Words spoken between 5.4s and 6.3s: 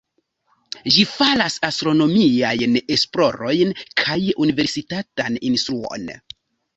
instruon.